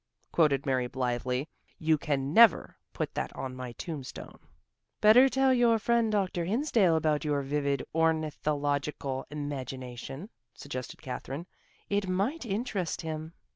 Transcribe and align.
'"quoted 0.31 0.65
Mary 0.65 0.87
blithely. 0.87 1.47
"You 1.77 1.95
can 1.99 2.33
never 2.33 2.75
put 2.91 3.13
that 3.13 3.31
on 3.35 3.55
my 3.55 3.73
tombstone." 3.73 4.39
"Better 4.99 5.29
tell 5.29 5.53
your 5.53 5.77
friend 5.77 6.11
Dr. 6.11 6.43
Hinsdale 6.45 6.95
about 6.95 7.23
your 7.23 7.43
vivid 7.43 7.85
ornithological 7.93 9.27
imagination," 9.29 10.31
suggested 10.55 11.03
Katherine. 11.03 11.45
"It 11.87 12.09
might 12.09 12.47
interest 12.47 13.01
him." 13.01 13.33